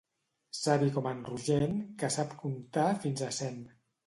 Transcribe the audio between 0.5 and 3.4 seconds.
Savi com en Rogent, que sap comptar fins a